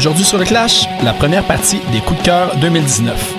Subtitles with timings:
[0.00, 3.36] Aujourd'hui sur le Clash, la première partie des coups de cœur 2019.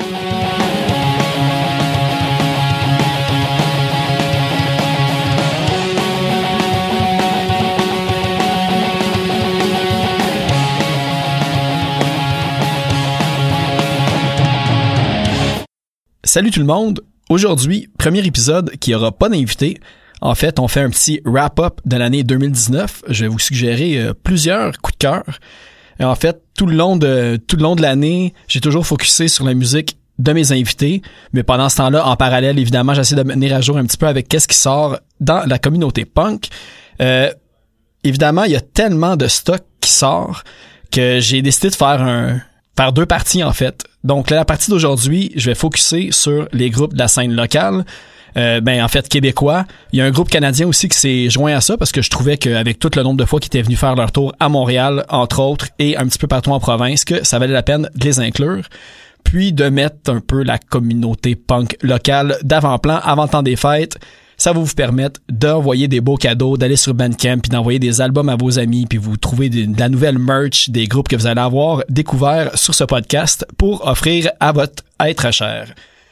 [16.23, 17.02] Salut tout le monde.
[17.30, 19.80] Aujourd'hui, premier épisode qui aura pas d'invité.
[20.22, 23.05] En fait, on fait un petit wrap-up de l'année 2019.
[23.08, 25.23] Je vais vous suggérer euh, plusieurs coups de cœur.
[26.02, 29.46] En fait, tout le long de tout le long de l'année, j'ai toujours focusé sur
[29.46, 31.02] la musique de mes invités,
[31.34, 34.08] mais pendant ce temps-là, en parallèle, évidemment, j'essaie de mener à jour un petit peu
[34.08, 36.48] avec qu'est-ce qui sort dans la communauté punk.
[37.02, 37.32] Euh,
[38.04, 40.44] évidemment, il y a tellement de stock qui sort
[40.91, 42.41] que j'ai décidé de faire un
[42.77, 43.84] faire deux parties en fait.
[44.04, 47.86] Donc la partie d'aujourd'hui, je vais focuser sur les groupes de la scène locale.
[48.38, 49.66] Euh, ben en fait québécois.
[49.91, 52.09] Il y a un groupe canadien aussi qui s'est joint à ça parce que je
[52.09, 55.05] trouvais qu'avec tout le nombre de fois qu'ils étaient venus faire leur tour à Montréal,
[55.10, 58.05] entre autres, et un petit peu partout en province, que ça valait la peine de
[58.05, 58.63] les inclure.
[59.23, 63.98] Puis de mettre un peu la communauté punk locale d'avant-plan avant le temps des fêtes.
[64.38, 68.29] Ça va vous permettre d'envoyer des beaux cadeaux, d'aller sur Bandcamp, puis d'envoyer des albums
[68.29, 71.27] à vos amis, puis vous trouver de, de la nouvelle merch des groupes que vous
[71.27, 75.67] allez avoir découvert sur ce podcast pour offrir à votre être cher.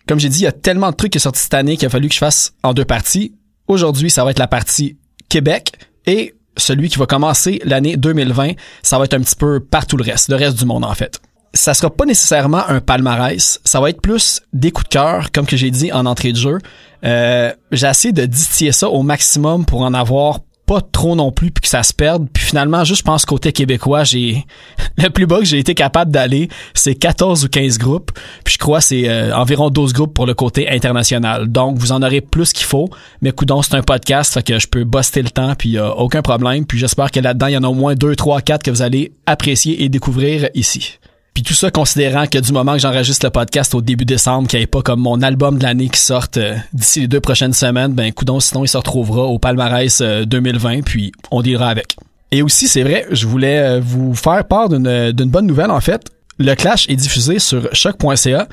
[0.10, 1.86] Comme j'ai dit, il y a tellement de trucs qui sont sortis cette année qu'il
[1.86, 3.36] a fallu que je fasse en deux parties.
[3.68, 4.98] Aujourd'hui, ça va être la partie
[5.30, 5.74] Québec
[6.08, 10.04] et celui qui va commencer l'année 2020, ça va être un petit peu partout le
[10.04, 11.20] reste, le reste du monde en fait.
[11.54, 15.46] Ça sera pas nécessairement un palmarès, ça va être plus des coups de cœur, comme
[15.46, 16.58] que j'ai dit en entrée de jeu.
[17.04, 21.50] Euh, j'ai essayé de distiller ça au maximum pour en avoir pas trop non plus
[21.50, 22.28] puis que ça se perde.
[22.32, 24.46] Puis finalement, juste je pense côté québécois, j'ai
[25.00, 28.12] le plus bas que j'ai été capable d'aller, c'est 14 ou 15 groupes.
[28.44, 31.48] Puis je crois c'est euh, environ 12 groupes pour le côté international.
[31.48, 32.88] Donc vous en aurez plus qu'il faut,
[33.24, 36.68] mais coudon, c'est un podcast fait que je peux buster le temps puis aucun problème.
[36.68, 38.84] Puis j'espère que là-dedans, il y en a au moins 2 3 4 que vous
[38.84, 41.00] allez apprécier et découvrir ici.
[41.40, 44.60] Puis tout ça considérant que du moment que j'enregistre le podcast au début décembre, qu'il
[44.60, 47.94] n'y pas comme mon album de l'année qui sorte euh, d'ici les deux prochaines semaines,
[47.94, 51.96] ben coudon, sinon il se retrouvera au palmarès euh, 2020, puis on dira avec.
[52.34, 56.10] Et aussi, c'est vrai, je voulais euh, vous faire part d'une bonne nouvelle en fait.
[56.40, 58.50] Le Clash est diffusé sur choc.ca.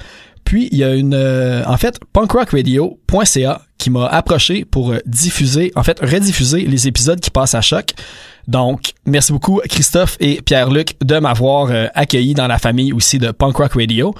[0.46, 5.72] Puis il y a une euh, en fait punkrockradio.ca qui m'a approché pour euh, diffuser
[5.74, 7.92] en fait rediffuser les épisodes qui passent à choc.
[8.48, 13.30] Donc merci beaucoup Christophe et Pierre-Luc de m'avoir euh, accueilli dans la famille aussi de
[13.30, 14.14] Punk Rock Radio.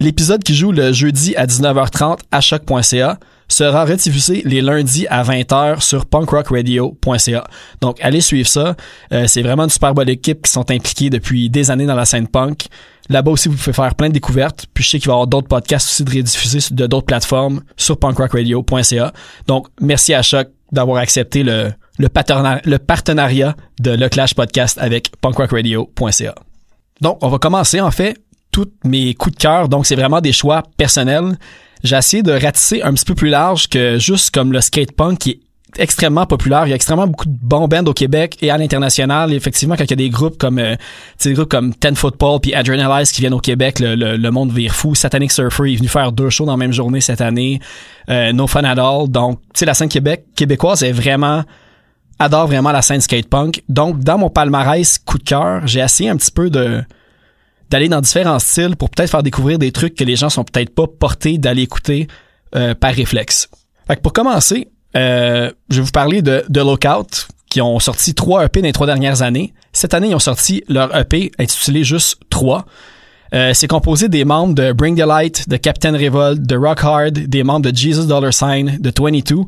[0.00, 5.80] L'épisode qui joue le jeudi à 19h30 à choc.ca sera rediffusé les lundis à 20h
[5.80, 7.44] sur punkrockradio.ca.
[7.80, 8.74] Donc allez suivre ça.
[9.12, 12.06] Euh, c'est vraiment une super bonne équipe qui sont impliqués depuis des années dans la
[12.06, 12.66] scène punk.
[13.08, 14.66] Là-bas aussi, vous pouvez faire plein de découvertes.
[14.74, 17.60] Puis je sais qu'il va y avoir d'autres podcasts aussi de rediffusés de d'autres plateformes
[17.76, 19.12] sur punkrockradio.ca.
[19.46, 26.34] Donc merci à Choc d'avoir accepté le, le, partenariat, de Le Clash Podcast avec punkrockradio.ca.
[27.00, 28.16] Donc on va commencer en fait
[28.50, 29.68] tous mes coups de cœur.
[29.68, 31.36] Donc c'est vraiment des choix personnels
[31.84, 35.18] j'ai essayé de ratisser un petit peu plus large que juste comme le skate punk
[35.18, 35.40] qui est
[35.76, 36.66] extrêmement populaire.
[36.66, 39.34] Il y a extrêmement beaucoup de bons bands au Québec et à l'international.
[39.34, 40.76] Effectivement, quand il y a des groupes comme euh,
[41.22, 44.50] des groupes comme Ten Football puis Adrenalize qui viennent au Québec, le, le, le, monde
[44.50, 44.94] vire fou.
[44.94, 47.60] Satanic Surfer est venu faire deux shows dans la même journée cette année.
[48.08, 49.08] Euh, no Fun at All.
[49.08, 51.42] Donc, tu sais, la scène québécoise est vraiment
[52.18, 53.62] adore vraiment la scène skate punk.
[53.68, 56.82] Donc, dans mon palmarès coup de cœur, j'ai essayé un petit peu de
[57.70, 60.72] d'aller dans différents styles pour peut-être faire découvrir des trucs que les gens sont peut-être
[60.74, 62.06] pas portés d'aller écouter
[62.54, 63.48] euh, par réflexe.
[63.86, 68.14] Fait que pour commencer, euh, je vais vous parler de, de Lookout, qui ont sorti
[68.14, 69.54] trois EP dans les trois dernières années.
[69.72, 72.66] Cette année, ils ont sorti leur EP intitulé juste 3.
[73.32, 77.12] Euh, c'est composé des membres de Bring the Light, de Captain Revolt, de Rock Hard,
[77.12, 79.42] des membres de Jesus Dollar Sign, de 22.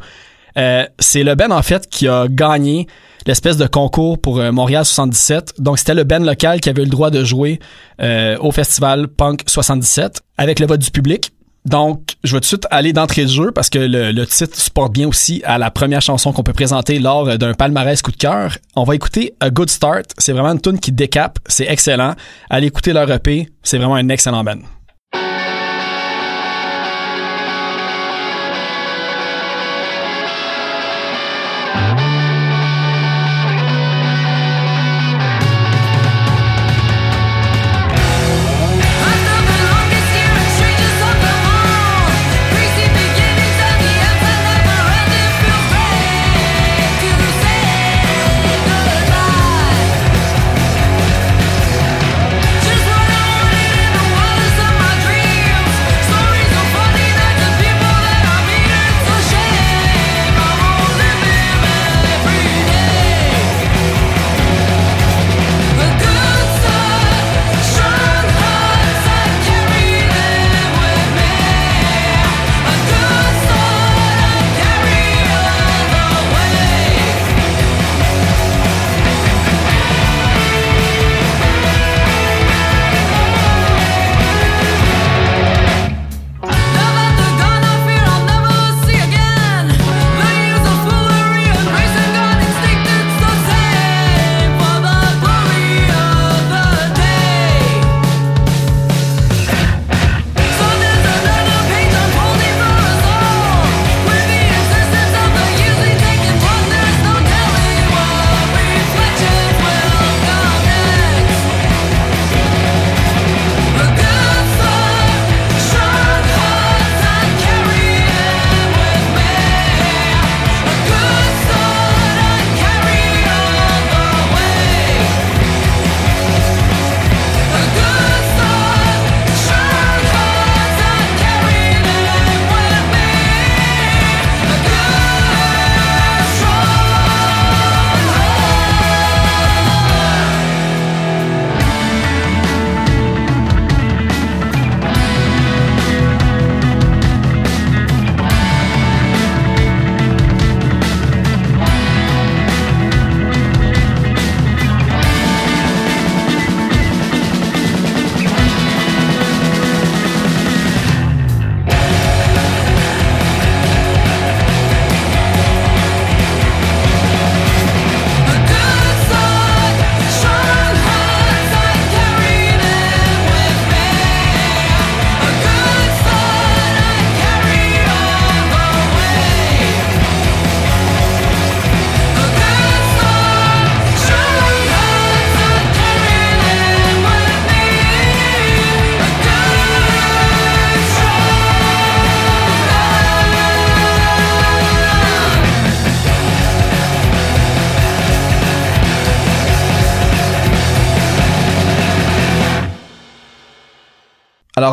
[0.59, 2.87] Euh, c'est le band en fait qui a gagné
[3.27, 5.55] l'espèce de concours pour euh, Montréal 77.
[5.59, 7.59] Donc c'était le band local qui avait le droit de jouer
[8.00, 11.33] euh, au festival Punk 77 avec le vote du public.
[11.65, 14.56] Donc, je vais tout de suite aller d'entrée de jeu parce que le, le titre
[14.56, 18.12] se porte bien aussi à la première chanson qu'on peut présenter lors d'un palmarès coup
[18.12, 18.56] de cœur.
[18.76, 20.12] On va écouter A Good Start.
[20.17, 21.41] C'est vraiment une tune qui décape.
[21.49, 22.14] C'est excellent.
[22.50, 23.49] Allez écouter leur EP.
[23.64, 24.61] C'est vraiment un excellent band.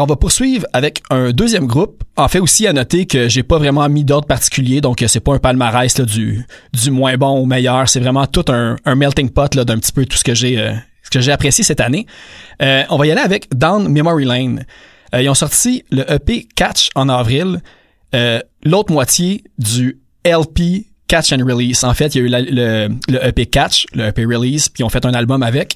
[0.03, 2.03] On va poursuivre avec un deuxième groupe.
[2.17, 5.33] En fait, aussi à noter que j'ai pas vraiment mis d'ordre particulier, donc c'est pas
[5.33, 7.87] un palmarès là, du, du moins bon au meilleur.
[7.87, 11.63] C'est vraiment tout un, melting pot d'un petit peu tout ce que j'ai euh, apprécié
[11.63, 12.05] cette année.
[12.61, 14.65] Euh, on va y aller avec Down Memory Lane.
[15.15, 17.61] Euh, ils ont sorti le EP Catch en avril.
[18.13, 21.85] Euh, l'autre moitié du LP Catch and Release.
[21.85, 24.83] En fait, il y a eu le, le, EP Catch, le EP Release, puis ils
[24.83, 25.75] ont fait un album avec.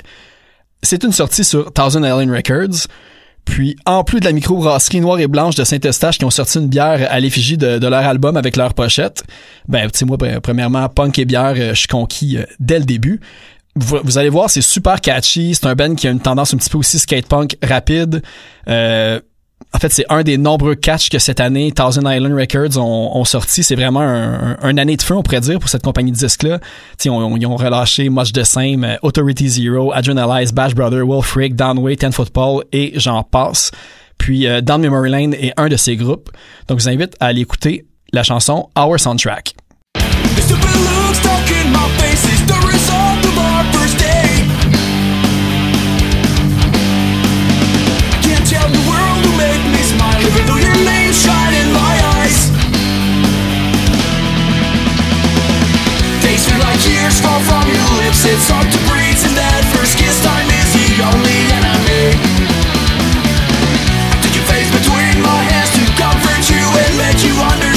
[0.83, 2.88] C'est une sortie sur Thousand Island Records.
[3.47, 6.67] Puis, en plus de la microbrasserie noire et blanche de Saint-Eustache qui ont sorti une
[6.67, 9.23] bière à l'effigie de, leur album avec leur pochette,
[9.67, 13.21] ben, tu sais, moi, premièrement, punk et bière, je suis conquis dès le début.
[13.75, 15.55] Vous, vous, allez voir, c'est super catchy.
[15.55, 18.21] C'est un band qui a une tendance un petit peu aussi skate punk rapide.
[18.67, 19.19] Euh,
[19.74, 23.63] en fait, c'est un des nombreux catchs que cette année Thousand Island Records ont, sorti.
[23.63, 26.59] C'est vraiment un, un, année de feu, on pourrait dire, pour cette compagnie de disques-là.
[27.04, 32.12] Ils ont, relâché Much the Same, Authority Zero, Adrenalize, Bash Brother, Wolf Rick, Downway, Ten
[32.12, 33.71] Football et j'en passe.
[34.18, 36.31] Puis euh, Down Memory Lane est un de ces groupes.
[36.68, 39.54] Donc, je vous invite à aller écouter la chanson Our Soundtrack.
[58.30, 62.12] It's hard to breathe and that first kiss time is the only enemy.
[64.19, 67.77] Took your face between my hands to comfort you and you understand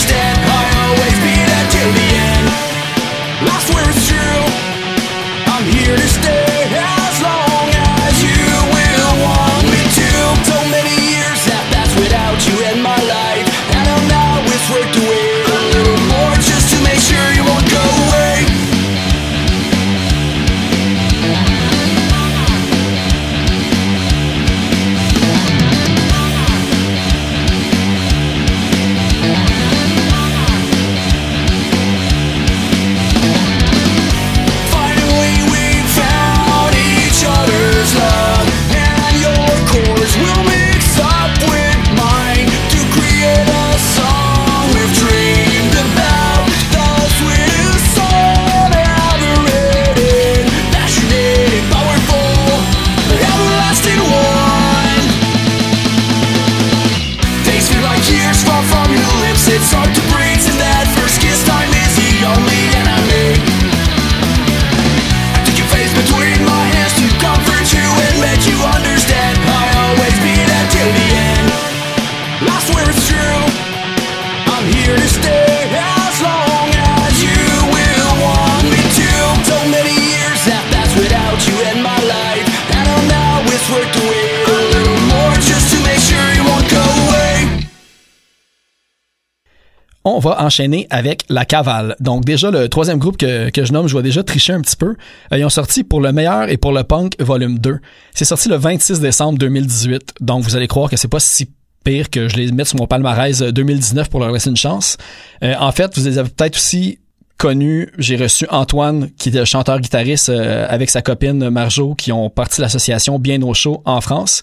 [90.40, 91.96] va enchaîner avec La Cavale.
[92.00, 94.76] Donc déjà, le troisième groupe que, que je nomme, je vais déjà tricher un petit
[94.76, 94.96] peu.
[95.32, 97.78] Euh, ils ont sorti pour le meilleur et pour le punk, volume 2.
[98.14, 100.14] C'est sorti le 26 décembre 2018.
[100.20, 101.50] Donc vous allez croire que c'est pas si
[101.84, 104.96] pire que je les mette sur mon palmarès euh, 2019 pour leur laisser une chance.
[105.42, 106.98] Euh, en fait, vous les avez peut-être aussi
[107.40, 107.90] connus.
[107.96, 113.18] J'ai reçu Antoine, qui est chanteur-guitariste, euh, avec sa copine Marjo, qui ont parti l'association
[113.18, 114.42] Bien au chaud en France.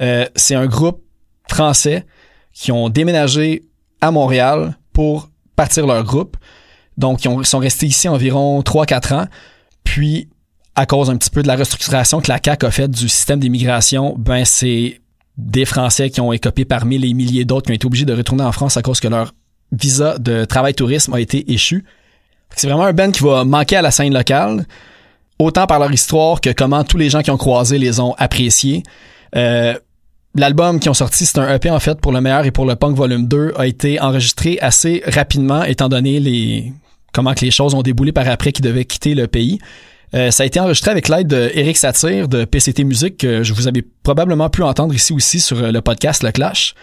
[0.00, 1.02] Euh, c'est un groupe
[1.46, 2.06] français
[2.54, 3.64] qui ont déménagé
[4.00, 5.28] à Montréal pour
[5.58, 6.36] partir leur groupe.
[6.96, 9.26] Donc, ils, ont- sont restés ici environ 3-4 ans.
[9.84, 10.28] Puis,
[10.74, 13.40] à cause un petit peu de la restructuration que la CAQ a faite du système
[13.40, 15.00] d'immigration, ben c'est
[15.36, 18.44] des Français qui ont écopé parmi les milliers d'autres qui ont été obligés de retourner
[18.44, 19.34] en France à cause que leur
[19.72, 21.84] visa de travail tourisme a été échu.
[22.56, 24.66] C'est vraiment un band qui va manquer à la scène locale,
[25.38, 28.82] autant par leur histoire que comment tous les gens qui ont croisé les ont appréciés.
[29.36, 29.74] Euh,
[30.34, 32.76] L'album qui ont sorti, c'est un EP en fait pour le meilleur et pour le
[32.76, 36.72] punk volume 2, a été enregistré assez rapidement étant donné les
[37.12, 39.58] comment que les choses ont déboulé par après qu'ils devaient quitter le pays.
[40.14, 43.68] Euh, ça a été enregistré avec l'aide d'Éric Satir de PCT Musique que je vous
[43.68, 46.74] avais probablement pu entendre ici aussi sur euh, le podcast Le Clash.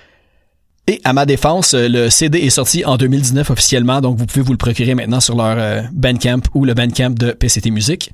[0.87, 4.43] Et à ma défense, euh, le CD est sorti en 2019 officiellement, donc vous pouvez
[4.43, 8.11] vous le procurer maintenant sur leur Bandcamp ou le Bandcamp de PCT Musique.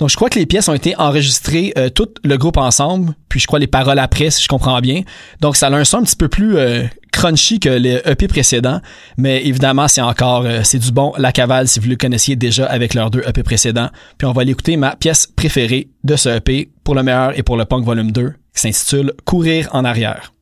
[0.00, 3.38] Donc je crois que les pièces ont été enregistrées euh, tout le groupe ensemble, puis
[3.38, 5.02] je crois les paroles après si je comprends bien.
[5.40, 8.80] Donc ça a un son un petit peu plus euh, crunchy que les EP précédents,
[9.18, 12.64] mais évidemment c'est encore euh, c'est du bon La Cavale si vous le connaissiez déjà
[12.64, 13.90] avec leurs deux EP précédents.
[14.16, 17.58] Puis on va aller ma pièce préférée de ce EP pour le meilleur et pour
[17.58, 20.32] le punk volume 2 qui s'intitule Courir en arrière.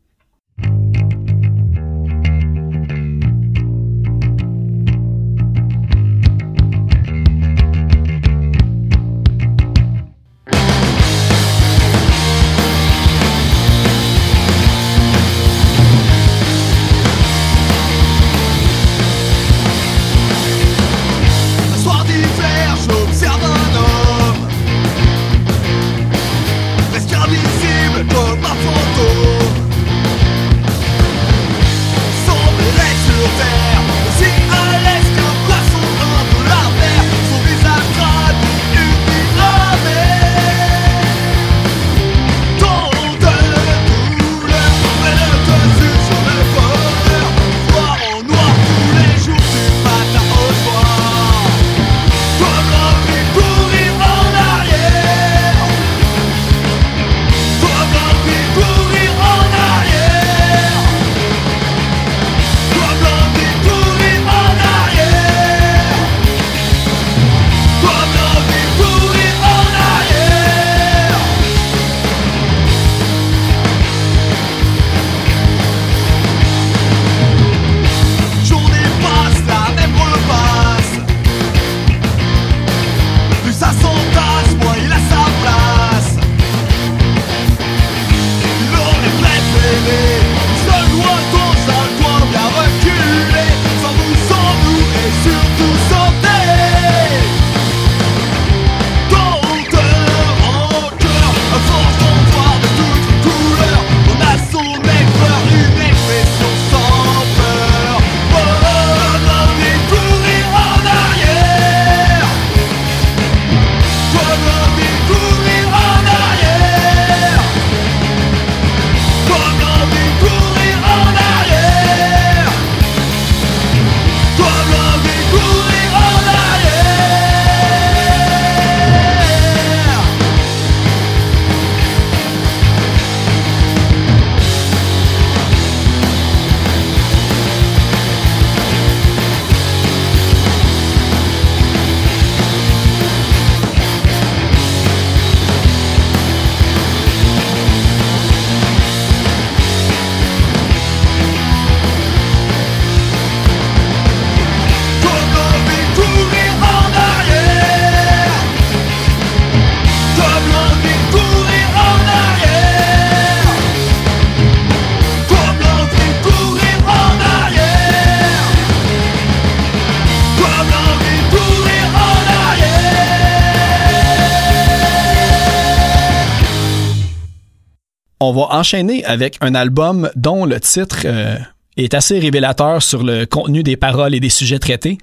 [178.75, 181.37] Avec un album dont le titre euh,
[181.77, 184.99] est assez révélateur sur le contenu des paroles et des sujets traités.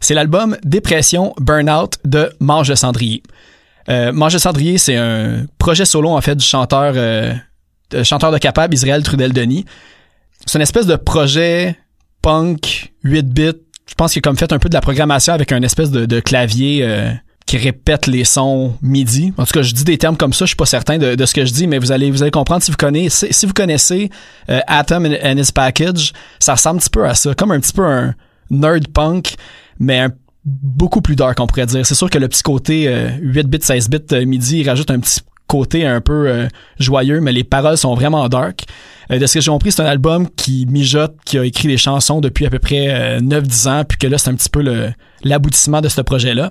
[0.00, 3.22] C'est l'album Dépression Burnout de Mange de Cendrier.
[3.88, 7.32] Euh, Mange de Cendrier, c'est un projet solo en fait du chanteur, euh,
[7.90, 9.64] de chanteur de capable Israël Trudel-Denis.
[10.44, 11.78] C'est une espèce de projet
[12.20, 13.52] punk 8 bits.
[13.88, 16.04] Je pense qu'il a comme fait un peu de la programmation avec un espèce de,
[16.04, 17.10] de clavier euh,
[17.46, 19.32] qui répète les sons MIDI.
[19.38, 21.26] En tout cas, je dis des termes comme ça, je suis pas certain de, de
[21.26, 23.52] ce que je dis, mais vous allez vous allez comprendre si vous connaissez si vous
[23.52, 24.10] connaissez
[24.50, 27.60] euh, Atom and, and His Package, ça ressemble un petit peu à ça, comme un
[27.60, 28.14] petit peu un
[28.50, 29.36] nerd punk,
[29.78, 30.12] mais un-
[30.44, 31.84] beaucoup plus dark on pourrait dire.
[31.86, 34.90] C'est sûr que le petit côté euh, 8 bits 16 bits euh, MIDI il rajoute
[34.90, 36.48] un petit côté un peu euh,
[36.80, 38.64] joyeux, mais les paroles sont vraiment dark.
[39.12, 41.76] Euh, de ce que j'ai compris, c'est un album qui mijote, qui a écrit des
[41.78, 44.64] chansons depuis à peu près euh, 9-10 ans, puis que là, c'est un petit peu
[45.22, 46.50] l'aboutissement de ce projet-là.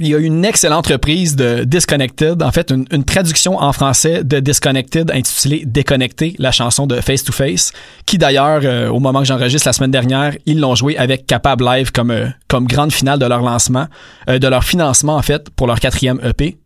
[0.00, 4.22] Il y a une excellente reprise de Disconnected, en fait une, une traduction en français
[4.22, 7.72] de Disconnected intitulée Déconnecté, la chanson de Face to Face,
[8.06, 11.64] qui d'ailleurs euh, au moment que j'enregistre la semaine dernière, ils l'ont joué avec Capable
[11.64, 13.86] Live comme euh, comme grande finale de leur lancement,
[14.28, 16.58] euh, de leur financement en fait pour leur quatrième EP.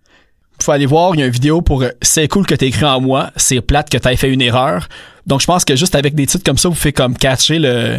[0.61, 2.85] Faut aller voir, il y a une vidéo pour euh, C'est cool que t'aies écrit
[2.85, 4.89] en moi, c'est plate que t'aies fait une erreur.
[5.27, 7.99] Donc je pense que juste avec des titres comme ça, vous faites comme catcher le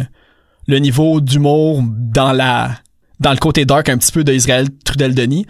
[0.66, 2.70] le niveau d'humour dans la
[3.20, 5.46] dans le côté dark un petit peu de Israël Trudel-Denis.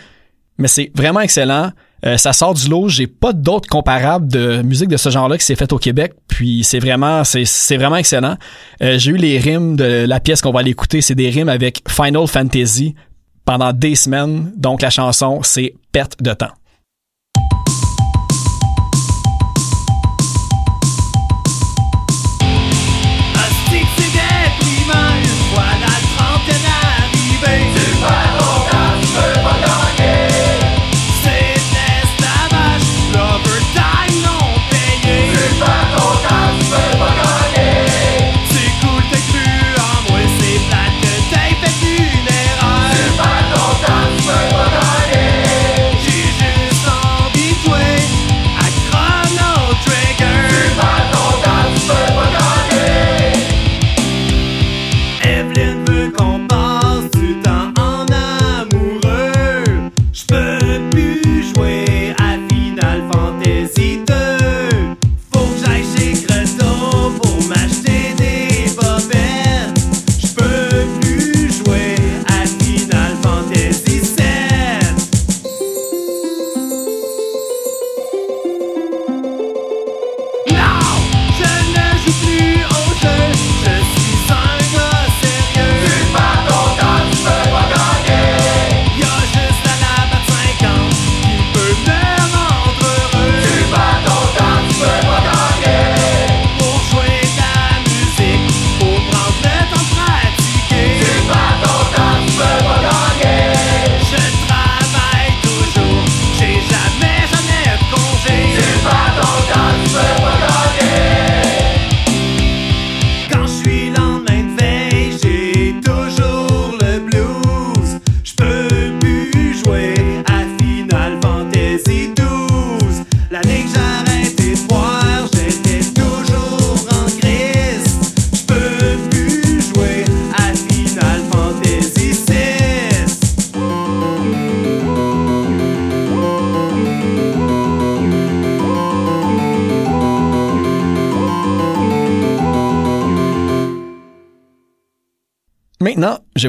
[0.59, 1.73] Mais c'est vraiment excellent.
[2.07, 2.89] Euh, ça sort du lot.
[2.89, 6.13] J'ai pas d'autres comparables de musique de ce genre-là qui s'est faite au Québec.
[6.29, 8.37] Puis c'est vraiment, c'est, c'est vraiment excellent.
[8.83, 11.01] Euh, j'ai eu les rimes de la pièce qu'on va aller écouter.
[11.01, 12.95] C'est des rimes avec Final Fantasy
[13.45, 14.53] pendant des semaines.
[14.57, 16.53] Donc la chanson, c'est perte de temps.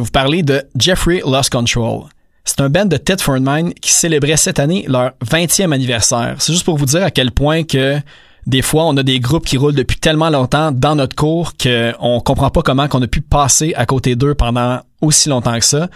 [0.05, 2.03] Vous parler de Jeffrey Lost Control.
[2.45, 6.35] C'est un band de Ted Mine qui célébrait cette année leur 20e anniversaire.
[6.37, 7.99] C'est juste pour vous dire à quel point que
[8.45, 12.19] des fois, on a des groupes qui roulent depuis tellement longtemps dans notre cours qu'on
[12.19, 15.87] comprend pas comment qu'on a pu passer à côté d'eux pendant aussi longtemps que ça.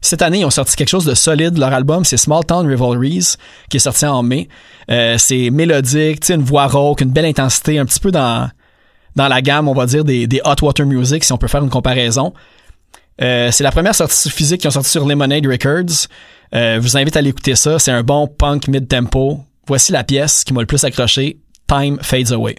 [0.00, 1.58] Cette année, ils ont sorti quelque chose de solide.
[1.58, 3.34] Leur album, c'est Small Town Rivalries,
[3.68, 4.48] qui est sorti en mai.
[4.90, 8.48] Euh, c'est mélodique, une voix rauque, une belle intensité, un petit peu dans
[9.16, 11.70] dans la gamme, on va dire, des hot water music, si on peut faire une
[11.70, 12.32] comparaison.
[13.20, 16.06] Euh, c'est la première sortie physique qu'ils ont sorti sur Lemonade Records.
[16.54, 17.78] Euh, je vous invite à l'écouter ça.
[17.78, 19.40] C'est un bon punk mid-tempo.
[19.66, 21.38] Voici la pièce qui m'a le plus accroché.
[21.66, 22.56] Time Fades Away.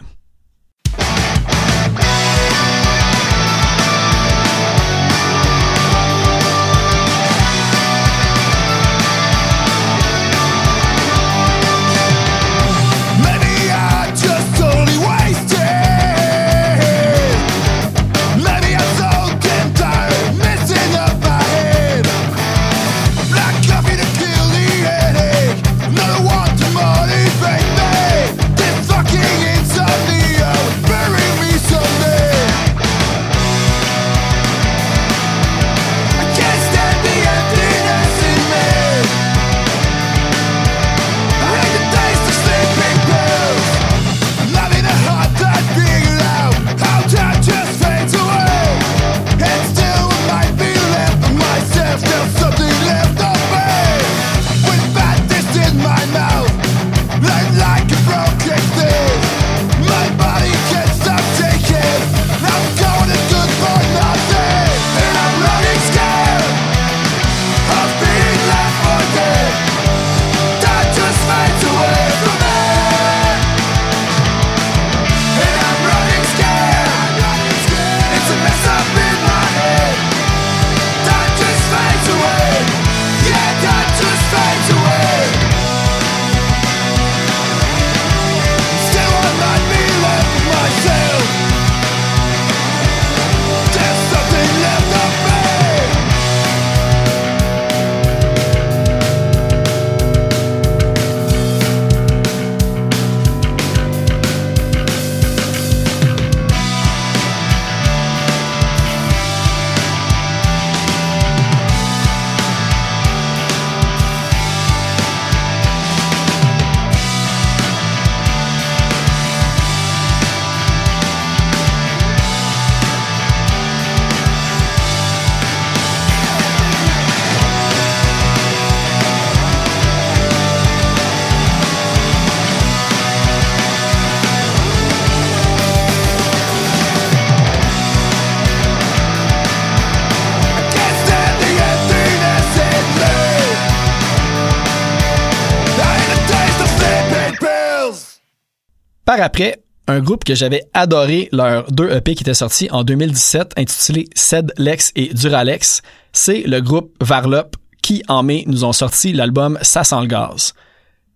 [149.19, 154.07] Après, un groupe que j'avais adoré leur deux EP qui étaient sortis en 2017 intitulé
[154.15, 155.81] Ced Lex et Duralex,
[156.13, 160.53] c'est le groupe Varlop qui en mai nous ont sorti l'album Ça sent le gaz.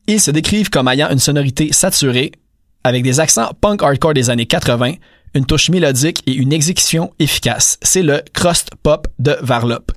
[0.07, 2.31] Ils se décrivent comme ayant une sonorité saturée
[2.83, 4.93] avec des accents punk hardcore des années 80,
[5.35, 7.77] une touche mélodique et une exécution efficace.
[7.81, 9.91] C'est le crust pop de Varlop.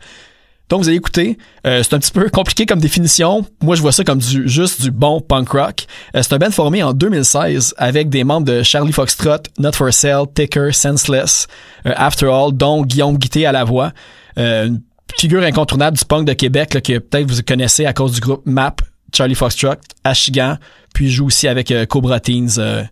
[0.69, 3.47] Donc vous allez écouter, euh, c'est un petit peu compliqué comme définition.
[3.63, 5.87] Moi je vois ça comme du juste du bon punk rock.
[6.15, 9.93] Euh, c'est un band formé en 2016 avec des membres de Charlie Foxtrot, Not for
[9.93, 11.47] Sale, Ticker, Senseless,
[11.87, 13.93] euh, After All, dont Guillaume Guité à la voix.
[14.39, 14.83] Euh, une
[15.17, 18.43] figure incontournable du punk de Québec là, que peut-être vous connaissez à cause du groupe
[18.45, 18.83] MAP,
[19.15, 20.59] Charlie Foxtrot, Ashigan,
[20.95, 22.83] puis joue aussi avec euh, Cobra Teens euh,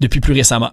[0.00, 0.72] depuis plus récemment.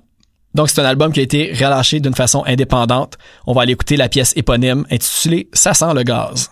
[0.53, 3.17] Donc c'est un album qui a été relâché d'une façon indépendante.
[3.47, 6.51] On va aller écouter la pièce éponyme intitulée Ça sent le gaz.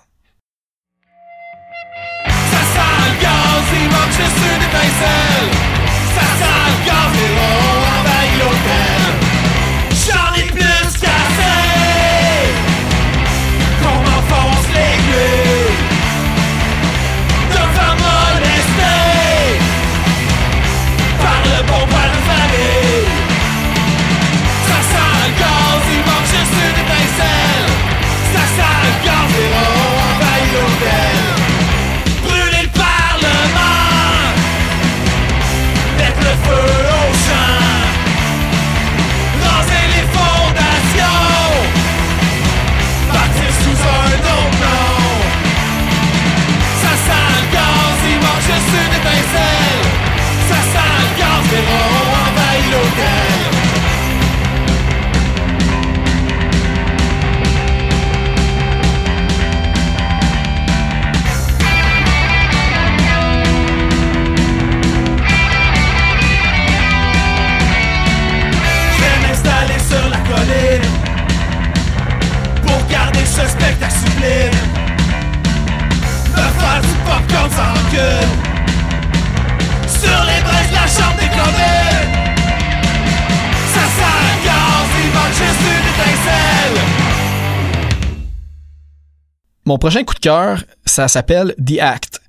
[89.79, 92.21] Prochain coup de cœur, ça s'appelle The Act.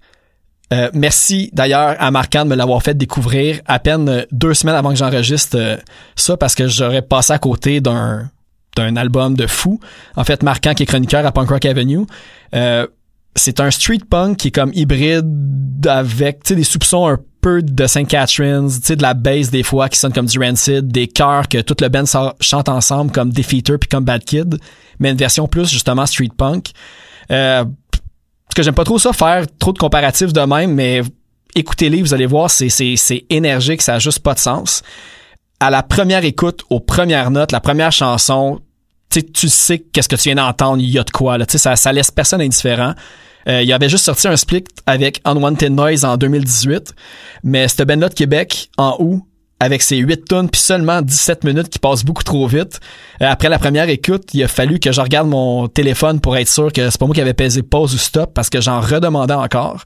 [0.72, 4.76] Euh, merci d'ailleurs à Marquand de me l'avoir fait découvrir à peine euh, deux semaines
[4.76, 5.76] avant que j'enregistre euh,
[6.14, 8.30] ça parce que j'aurais passé à côté d'un
[8.76, 9.80] d'un album de fou.
[10.16, 12.06] En fait, Marquand qui est chroniqueur à Punk Rock Avenue,
[12.54, 12.86] euh,
[13.34, 18.06] c'est un street punk qui est comme hybride avec des soupçons un peu de St.
[18.06, 21.80] Catharines, de la bass des fois qui sonne comme du Rancid, des chœurs que toute
[21.80, 22.04] le band
[22.40, 24.58] chante ensemble comme Defeater puis comme Bad Kid,
[24.98, 26.70] mais une version plus justement street punk.
[27.30, 31.02] Euh, parce que j'aime pas trop ça faire trop de comparatifs de même, mais
[31.54, 34.82] écoutez-les, vous allez voir, c'est, énergique, ça a juste pas de sens.
[35.60, 38.60] À la première écoute, aux premières notes, la première chanson,
[39.10, 41.92] tu sais, qu'est-ce que tu viens d'entendre, il y a de quoi, là, ça, ça
[41.92, 42.94] laisse personne indifférent.
[43.48, 46.94] Euh, il avait juste sorti un split avec Unwanted Noise en 2018,
[47.42, 49.22] mais cette band-là de Québec, en août,
[49.60, 52.80] avec ses 8 tonnes puis seulement 17 minutes qui passent beaucoup trop vite.
[53.22, 56.48] Euh, après la première écoute, il a fallu que je regarde mon téléphone pour être
[56.48, 59.34] sûr que c'est pas moi qui avais pesé pause ou stop parce que j'en redemandais
[59.34, 59.84] encore.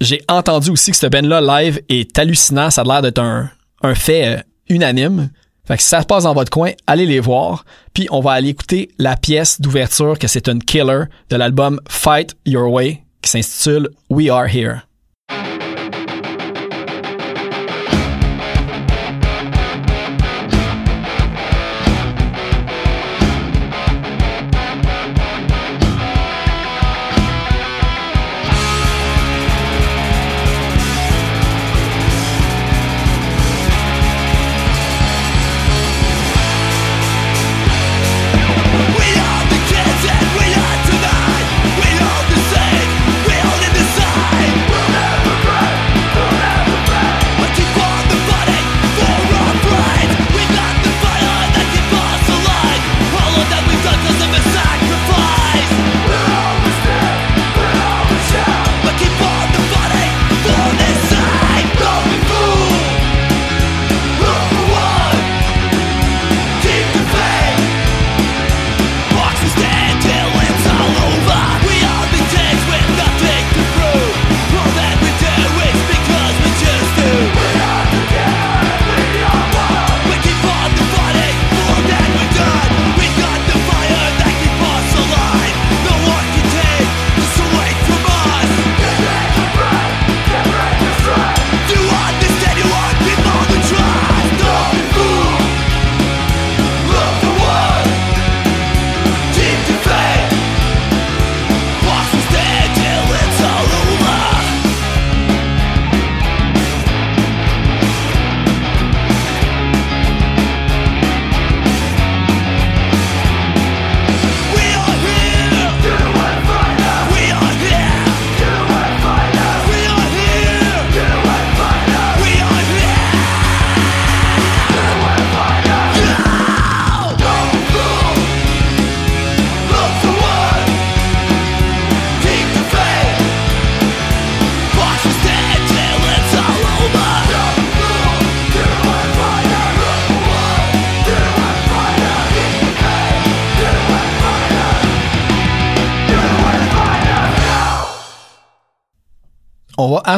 [0.00, 2.70] J'ai entendu aussi que ce band-là live est hallucinant.
[2.70, 3.50] Ça a l'air d'être un,
[3.82, 5.30] un fait euh, unanime.
[5.66, 7.64] Fait que si ça se passe dans votre coin, allez les voir.
[7.94, 12.34] Puis on va aller écouter la pièce d'ouverture que c'est une killer de l'album Fight
[12.46, 14.87] Your Way qui s'intitule We Are Here.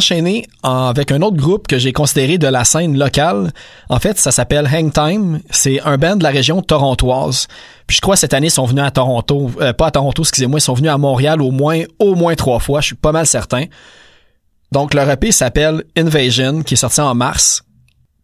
[0.01, 3.53] On va enchaîner en- avec un autre groupe que j'ai considéré de la scène locale.
[3.91, 5.41] En fait, ça s'appelle Hang Time.
[5.51, 7.49] C'est un band de la région torontoise.
[7.87, 10.59] Puis je crois cette année ils sont venus à Toronto, euh, pas à Toronto, excusez-moi,
[10.59, 12.81] ils sont venus à Montréal au moins au moins trois fois.
[12.81, 13.67] Je suis pas mal certain.
[14.73, 17.63] Donc leur EP s'appelle Invasion, qui est sorti en mars.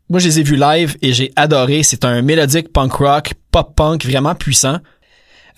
[0.08, 1.82] Moi, je les ai vus live et j'ai adoré.
[1.82, 4.78] C'est un mélodique punk rock, pop punk vraiment puissant.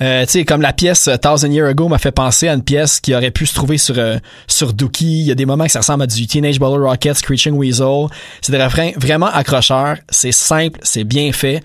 [0.01, 2.63] Euh, tu sais, comme la pièce euh, Thousand Year Ago m'a fait penser à une
[2.63, 5.23] pièce qui aurait pu se trouver sur euh, sur Dookie.
[5.23, 8.07] Il y a des moments que ça ressemble à du Teenage Bottle Rocket, Screeching Weasel.
[8.41, 9.97] C'est des refrains vraiment accrocheurs.
[10.09, 11.63] C'est simple, c'est bien fait.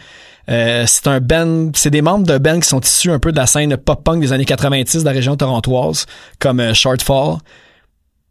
[0.50, 3.38] Euh, c'est un band, c'est des membres de band qui sont issus un peu de
[3.38, 6.06] la scène pop-punk des années 90 de la région torontoise,
[6.39, 7.38] comme euh, Shortfall.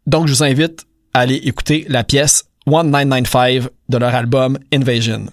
[0.05, 5.25] Donc, je vous invite à aller écouter la pièce 1995 de leur album Invasion.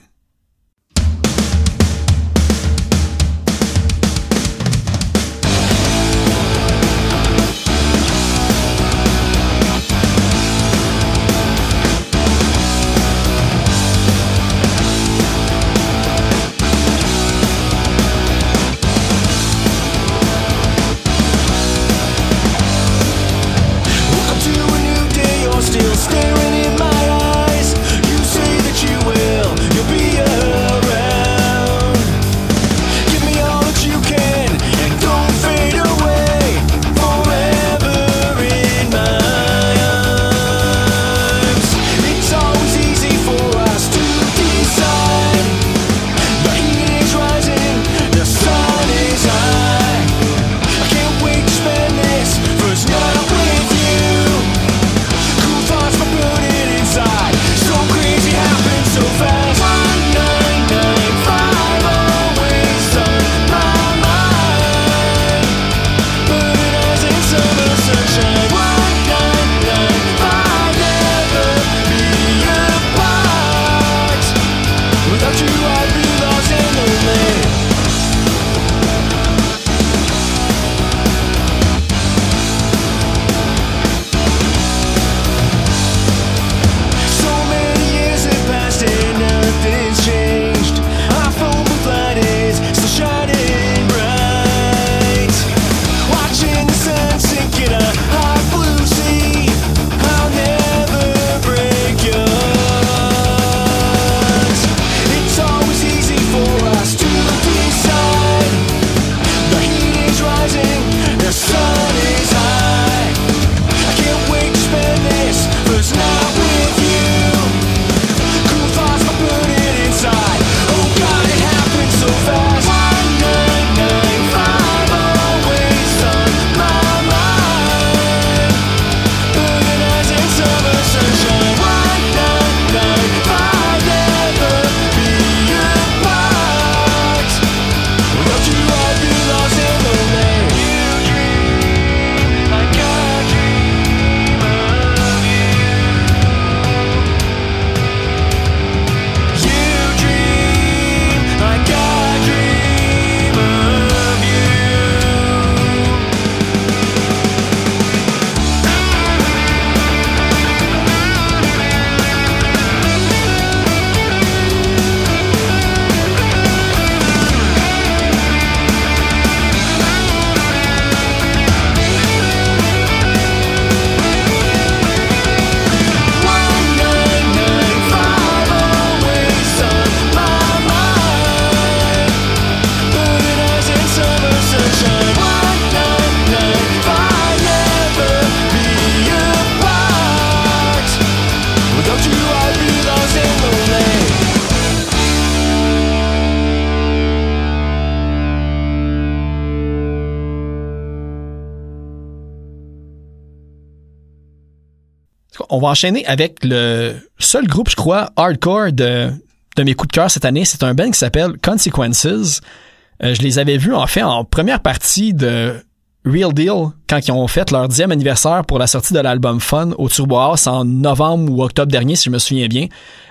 [205.61, 209.11] On va enchaîner avec le seul groupe, je crois, hardcore de,
[209.59, 210.47] de mes coups de cœur cette année.
[210.47, 212.07] C'est un band qui s'appelle Consequences.
[212.07, 215.63] Euh, je les avais vus, en fait, en première partie de
[216.07, 219.73] Real Deal, quand ils ont fait leur dixième anniversaire pour la sortie de l'album Fun
[219.77, 222.69] au Turbo House en novembre ou octobre dernier, si je me souviens bien.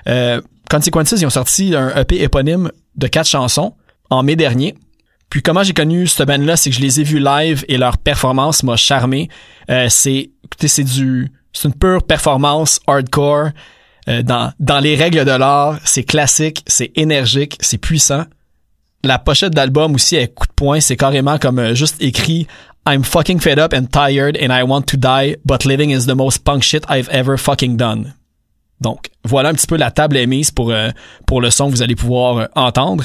[0.08, 3.76] Euh, Consequences, ils ont sorti un EP éponyme de quatre chansons
[4.10, 4.74] en mai dernier.
[5.30, 8.00] Puis comment j'ai connu ce band-là, c'est que je les ai vus live et leur
[8.00, 9.30] performance m'a charmé.
[9.70, 13.50] Euh, c'est, écoutez, c'est du, c'est une pure performance hardcore.
[14.08, 18.26] Euh, dans, dans les règles de l'art, c'est classique, c'est énergique, c'est puissant.
[19.04, 22.48] La pochette d'album aussi est coup de poing, c'est carrément comme euh, juste écrit
[22.88, 26.16] I'm fucking fed up and tired and I want to die, but living is the
[26.16, 28.14] most punk shit I've ever fucking done.
[28.82, 30.90] Donc, voilà un petit peu la table est mise pour, euh,
[31.28, 33.04] pour le son que vous allez pouvoir euh, entendre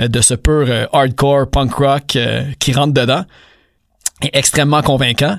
[0.00, 2.18] euh, de ce pur hardcore punk rock
[2.58, 3.24] qui rentre dedans.
[4.22, 5.38] Et extrêmement convaincant.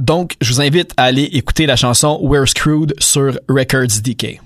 [0.00, 4.40] Donc, je vous invite à aller écouter la chanson We're Screwed sur Records DK.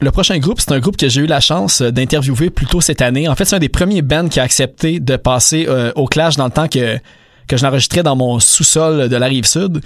[0.00, 2.80] Le prochain groupe, c'est un groupe que j'ai eu la chance euh, d'interviewer plus tôt
[2.80, 3.28] cette année.
[3.28, 6.36] En fait, c'est un des premiers bands qui a accepté de passer euh, au Clash
[6.36, 6.98] dans le temps que,
[7.46, 9.80] que je l'enregistrais dans mon sous-sol de la Rive-Sud.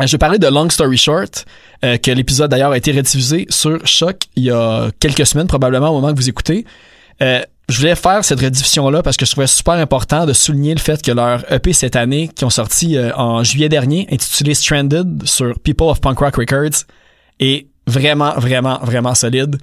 [0.00, 1.46] Euh, Je parlais de Long Story Short,
[1.82, 6.00] que l'épisode d'ailleurs a été rediffusé sur Choc il y a quelques semaines, probablement au
[6.00, 6.64] moment que vous écoutez.
[7.20, 11.02] Je voulais faire cette rediffusion-là parce que je trouvais super important de souligner le fait
[11.02, 15.88] que leur EP cette année, qui ont sorti en juillet dernier, intitulé Stranded sur People
[15.88, 16.84] of Punk Rock Records,
[17.40, 19.56] est vraiment, vraiment, vraiment solide.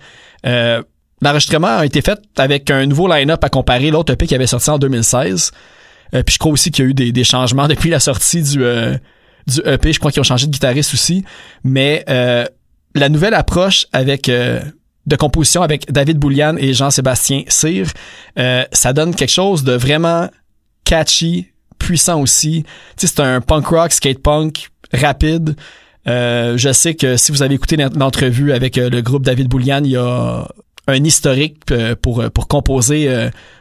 [0.45, 0.81] Euh,
[1.23, 4.69] L'enregistrement a été fait avec un nouveau line-up à comparer l'autre EP qui avait sorti
[4.69, 5.51] en 2016.
[6.13, 8.41] Euh, puis je crois aussi qu'il y a eu des, des changements depuis la sortie
[8.41, 8.97] du, euh,
[9.47, 9.93] du EP.
[9.93, 11.23] Je crois qu'ils ont changé de guitariste aussi.
[11.63, 12.45] Mais euh,
[12.93, 14.59] la nouvelle approche avec euh,
[15.05, 17.87] de composition avec David Boulian et Jean-Sébastien Cyr,
[18.37, 20.29] euh, ça donne quelque chose de vraiment
[20.83, 21.47] catchy,
[21.79, 22.63] puissant aussi.
[22.97, 25.55] Tu sais, c'est un punk rock, skate punk rapide.
[26.07, 29.47] Euh, je sais que si vous avez écouté l'ent- l'entrevue avec euh, le groupe David
[29.47, 30.47] Boulian, il y a
[30.87, 33.07] un historique euh, pour pour composer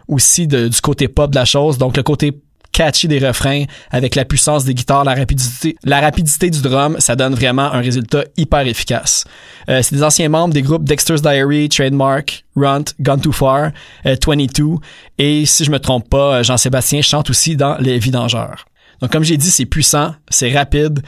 [0.08, 1.78] aussi du côté pop de la chose.
[1.78, 2.32] Donc le côté
[2.72, 7.14] catchy des refrains avec la puissance des guitares, la rapidité, la rapidité du drum, ça
[7.16, 9.24] donne vraiment un résultat hyper efficace.
[9.68, 13.70] C'est des anciens membres des groupes Dexter's Diary, Trademark, Runt, Gone Too Far,
[14.06, 14.76] euh, 22
[15.18, 18.64] et si je me trompe pas, Jean-Sébastien chante aussi dans Les Vidangeurs.
[19.02, 21.02] Donc comme j'ai dit, c'est puissant, c'est rapide,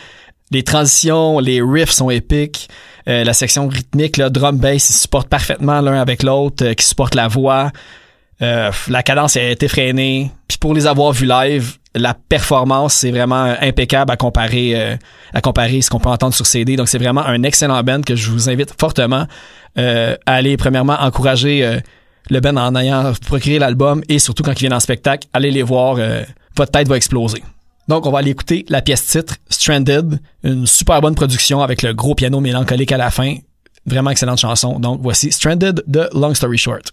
[0.50, 2.68] les transitions, les riffs sont épiques,
[3.08, 6.84] euh, la section rythmique, le drum bass, ils supportent parfaitement l'un avec l'autre, euh, qui
[6.84, 7.70] supportent la voix.
[8.42, 10.30] Euh, la cadence est effrénée.
[10.48, 14.96] Puis pour les avoir vus live, la performance c'est vraiment impeccable à comparer euh,
[15.32, 16.76] à comparer ce qu'on peut entendre sur CD.
[16.76, 19.26] Donc c'est vraiment un excellent band que je vous invite fortement
[19.76, 21.80] à aller premièrement encourager
[22.30, 25.62] le band en ayant procuré l'album et surtout quand ils viennent en spectacle, allez les
[25.62, 25.96] voir,
[26.56, 27.42] votre tête va exploser.
[27.88, 31.92] Donc on va aller écouter la pièce titre Stranded, une super bonne production avec le
[31.92, 33.36] gros piano mélancolique à la fin.
[33.86, 34.78] Vraiment excellente chanson.
[34.78, 36.92] Donc voici Stranded de Long Story Short.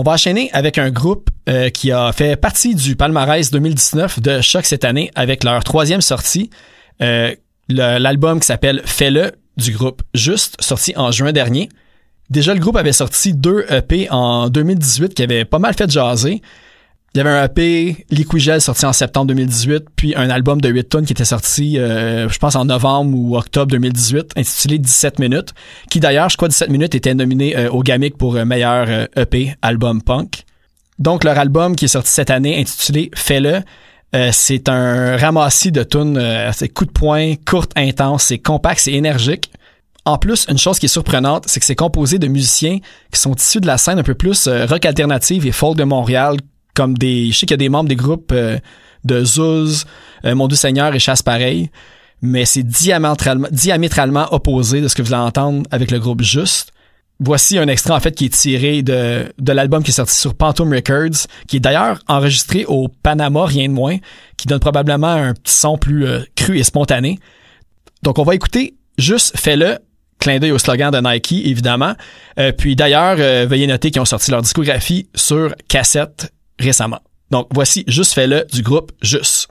[0.00, 4.40] On va enchaîner avec un groupe euh, qui a fait partie du palmarès 2019 de
[4.40, 6.48] Choc cette année avec leur troisième sortie,
[7.02, 7.34] euh,
[7.68, 11.68] l'album qui s'appelle Fais-le du groupe Juste, sorti en juin dernier.
[12.30, 16.40] Déjà, le groupe avait sorti deux EP en 2018 qui avaient pas mal fait jaser.
[17.12, 20.84] Il y avait un EP Liquigel sorti en septembre 2018, puis un album de 8
[20.88, 25.52] tonnes qui était sorti, euh, je pense, en novembre ou octobre 2018, intitulé 17 minutes,
[25.90, 29.06] qui d'ailleurs, je crois, 17 minutes était nominé euh, au Gamic pour euh, meilleur euh,
[29.16, 30.44] EP album punk.
[31.00, 33.62] Donc, leur album qui est sorti cette année, intitulé Fais-le,
[34.32, 36.20] c'est un ramassis de tunes,
[36.52, 39.50] c'est coup de poing, courte, intense, c'est compact, c'est énergique.
[40.04, 42.80] En plus, une chose qui est surprenante, c'est que c'est composé de musiciens
[43.12, 46.36] qui sont issus de la scène un peu plus rock alternative et folk de Montréal,
[46.74, 48.58] comme des, je sais qu'il y a des membres des groupes euh,
[49.04, 49.86] de Zouz,
[50.24, 51.70] euh, Mon Doux Seigneur et Chasse Pareil,
[52.22, 56.72] mais c'est diamétralement, opposé de ce que vous allez entendre avec le groupe Juste.
[57.22, 60.34] Voici un extrait en fait qui est tiré de, de l'album qui est sorti sur
[60.38, 63.98] Phantom Records, qui est d'ailleurs enregistré au Panama, rien de moins,
[64.38, 67.18] qui donne probablement un petit son plus euh, cru et spontané.
[68.02, 69.78] Donc on va écouter juste fais-le,
[70.18, 71.92] clin d'œil au slogan de Nike évidemment.
[72.38, 77.00] Euh, puis d'ailleurs veuillez noter qu'ils ont sorti leur discographie sur cassette récemment.
[77.30, 79.48] Donc voici juste fais-le du groupe Juste.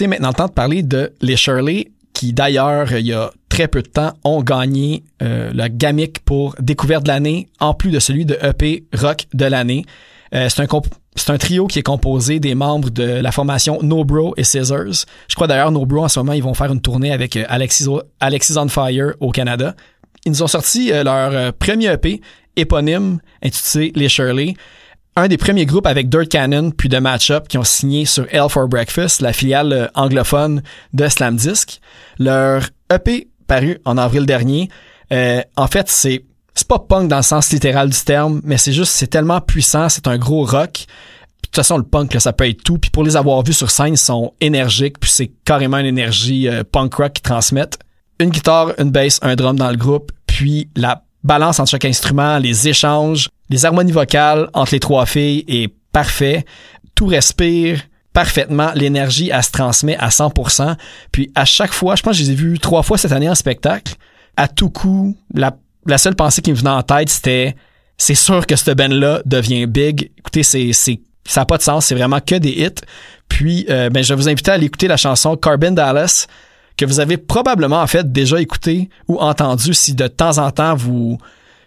[0.00, 3.68] C'est maintenant le temps de parler de les Shirley, qui d'ailleurs, il y a très
[3.68, 7.98] peu de temps, ont gagné euh, le Gamic pour découverte de l'année, en plus de
[7.98, 9.84] celui de EP Rock de l'année.
[10.34, 14.44] Euh, c'est un trio qui est composé des membres de la formation No Bro et
[14.44, 15.04] Scissors.
[15.28, 17.44] Je crois d'ailleurs No Bro en ce moment ils vont faire une tournée avec euh,
[17.50, 17.84] Alexis,
[18.20, 19.74] Alexis on Fire au Canada.
[20.24, 22.22] Ils nous ont sorti leur premier EP
[22.56, 24.54] éponyme intitulé Les Shirley
[25.16, 28.48] un des premiers groupes avec Dirt Cannon puis de Matchup qui ont signé sur Hell
[28.48, 31.80] for Breakfast, la filiale euh, anglophone de Slam Disc.
[32.18, 34.70] Leur EP paru en avril dernier,
[35.12, 38.72] euh, en fait, c'est c'est pas punk dans le sens littéral du terme, mais c'est
[38.72, 40.86] juste c'est tellement puissant, c'est un gros rock.
[41.42, 42.78] De toute façon, le punk, là, ça peut être tout.
[42.78, 45.00] Puis pour les avoir vus sur scène, ils sont énergiques.
[45.00, 47.78] Puis c'est carrément une énergie euh, punk rock qu'ils transmettent.
[48.20, 50.12] Une guitare, une bass, un drum dans le groupe.
[50.26, 55.44] Puis la balance entre chaque instrument, les échanges, les harmonies vocales entre les trois filles
[55.48, 56.44] est parfait.
[56.94, 57.80] Tout respire
[58.12, 58.72] parfaitement.
[58.74, 60.76] L'énergie, elle se transmet à 100%.
[61.12, 63.28] Puis à chaque fois, je pense que je les ai vus trois fois cette année
[63.28, 63.94] en spectacle.
[64.36, 65.52] À tout coup, la,
[65.98, 67.56] seule pensée qui me venait en tête, c'était
[67.96, 70.10] c'est sûr que cette band-là devient big.
[70.16, 71.86] Écoutez, c'est, c'est, ça n'a pas de sens.
[71.86, 72.82] C'est vraiment que des hits.
[73.28, 76.26] Puis, euh, ben, je vais vous inviter à aller écouter la chanson Carbon Dallas
[76.80, 80.74] que vous avez probablement en fait déjà écouté ou entendu si de temps en temps
[80.74, 81.18] vous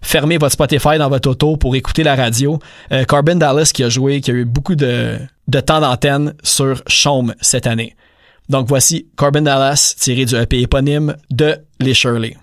[0.01, 2.57] fermez votre Spotify dans votre auto pour écouter la radio.
[2.91, 6.81] Euh, Corbin Dallas qui a joué, qui a eu beaucoup de, de temps d'antenne sur
[6.87, 7.95] Chaume cette année.
[8.49, 12.35] Donc voici Corbin Dallas tiré du EP éponyme de Les Shirley.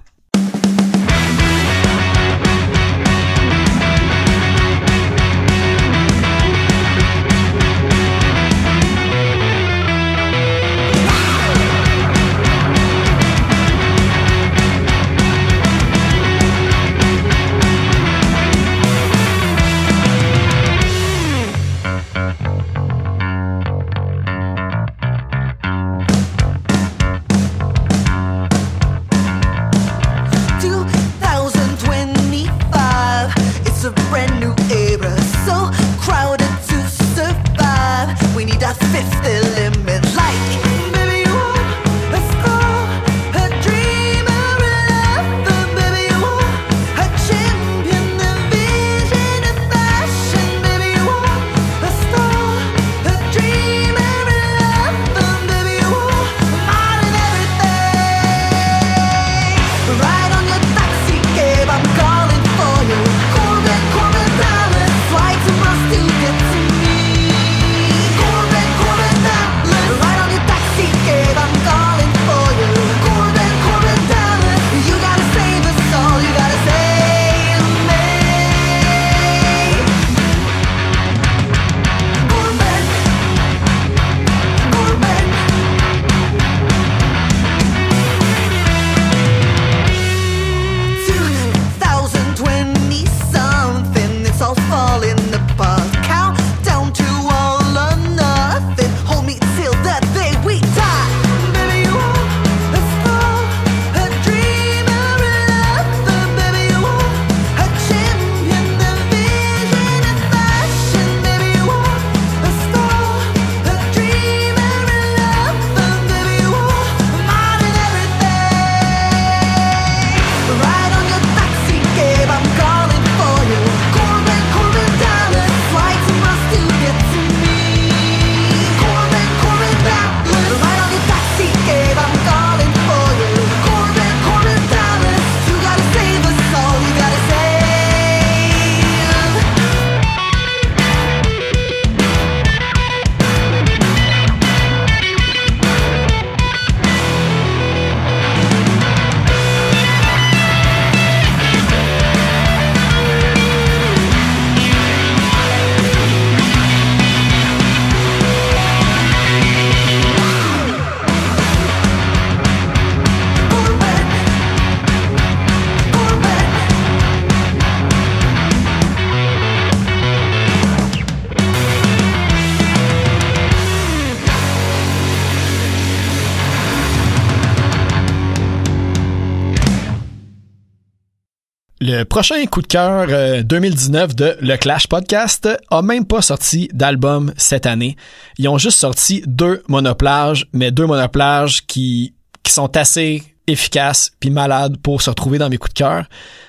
[182.00, 186.70] Le prochain coup de cœur euh, 2019 de Le Clash Podcast a même pas sorti
[186.72, 187.94] d'album cette année.
[188.38, 194.30] Ils ont juste sorti deux monoplages, mais deux monoplages qui, qui sont assez efficaces puis
[194.30, 196.06] malades pour se retrouver dans mes coups de cœur.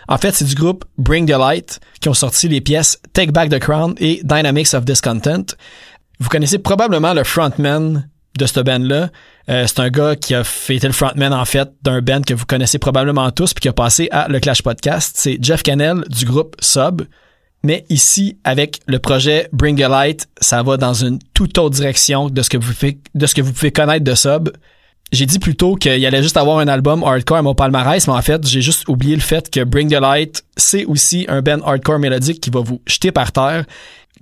[0.08, 3.50] En fait, c'est du groupe Bring the Light qui ont sorti les pièces Take Back
[3.50, 5.54] the Crown et Dynamics of Discontent.
[6.22, 9.10] Vous connaissez probablement le frontman de ce band-là.
[9.50, 12.46] Euh, c'est un gars qui a été le frontman, en fait, d'un band que vous
[12.46, 15.16] connaissez probablement tous puis qui a passé à Le Clash Podcast.
[15.18, 17.02] C'est Jeff Cannell du groupe Sub.
[17.64, 22.30] Mais ici, avec le projet Bring a Light, ça va dans une toute autre direction
[22.30, 24.50] de ce que vous, fait- de ce que vous pouvez connaître de Sub.
[25.12, 28.14] J'ai dit plus tôt qu'il allait juste avoir un album hardcore à mon palmarès, mais
[28.14, 31.60] en fait, j'ai juste oublié le fait que Bring the Light, c'est aussi un band
[31.66, 33.66] hardcore mélodique qui va vous jeter par terre.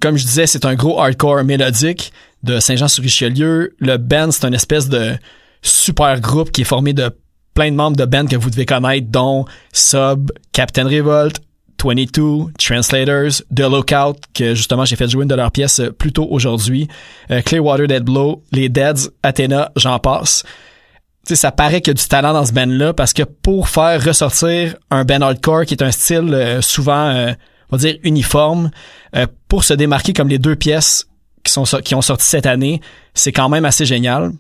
[0.02, 2.12] Comme je disais, c'est un gros hardcore mélodique
[2.44, 3.76] de Saint-Jean-sur-Richelieu.
[3.80, 5.16] Le band, c'est une espèce de
[5.62, 7.12] super groupe qui est formé de
[7.54, 11.42] plein de membres de band que vous devez connaître, dont Sub, Captain Revolt,
[11.84, 16.12] 22, Translators, The Lookout, que justement j'ai fait jouer une de leurs pièces euh, plus
[16.12, 16.88] tôt aujourd'hui,
[17.32, 20.44] euh, Clearwater Dead Blow, les Deads, Athena, j'en passe.
[21.26, 23.70] Tu sais, ça paraît qu'il y a du talent dans ce band-là parce que pour
[23.70, 27.36] faire ressortir un band hardcore qui est un style euh, souvent,
[27.72, 28.72] on va dire, uniforme,
[29.48, 31.09] pour se démarquer comme les deux pièces
[31.44, 32.82] qui, sont, qui ont sorti cette année,
[33.14, 34.32] c'est quand même assez génial.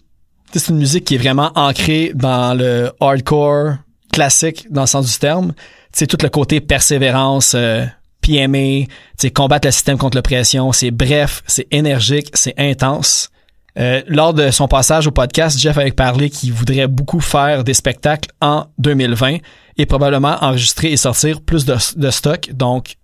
[0.53, 3.75] C'est une musique qui est vraiment ancrée dans le hardcore
[4.11, 5.53] classique dans le sens du terme.
[5.91, 7.85] C'est tout le côté persévérance, euh,
[8.21, 8.85] PMA,
[9.33, 10.71] combattre le système contre l'oppression.
[10.71, 13.29] C'est bref, c'est énergique, c'est intense.
[13.77, 17.73] Euh, lors de son passage au podcast, Jeff avait parlé qu'il voudrait beaucoup faire des
[17.73, 19.37] spectacles en 2020
[19.77, 22.49] et probablement enregistrer et sortir plus de, de stock.
[22.51, 22.95] Donc,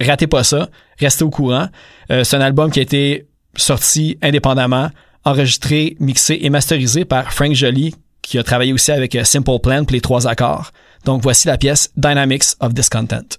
[0.00, 1.68] ratez pas ça, restez au courant.
[2.10, 3.26] Euh, c'est un album qui a été
[3.56, 4.90] sorti indépendamment,
[5.24, 9.84] enregistré, mixé et masterisé par Frank Joly, qui a travaillé aussi avec euh, Simple Plan
[9.84, 10.72] pour les trois accords.
[11.04, 13.38] Donc voici la pièce Dynamics of Discontent.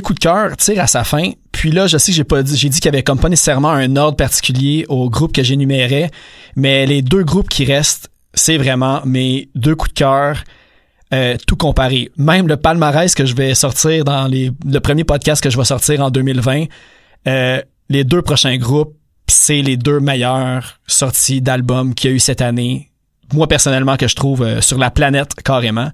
[0.00, 1.32] Les coups de cœur tirent à sa fin.
[1.52, 3.28] Puis là, je sais que j'ai pas dit, j'ai dit qu'il y avait comme pas
[3.28, 6.10] nécessairement un ordre particulier au groupe que j'énumérais,
[6.56, 10.42] mais les deux groupes qui restent, c'est vraiment mes deux coups de cœur,
[11.12, 12.10] euh, tout comparé.
[12.16, 15.64] Même le palmarès que je vais sortir dans les, le premier podcast que je vais
[15.64, 16.64] sortir en 2020,
[17.28, 18.96] euh, les deux prochains groupes,
[19.26, 22.90] c'est les deux meilleures sorties d'albums qu'il y a eu cette année.
[23.34, 25.90] Moi, personnellement, que je trouve euh, sur la planète carrément.